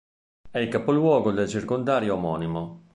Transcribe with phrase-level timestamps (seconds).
[0.49, 2.87] È il capoluogo del circondario omonimo.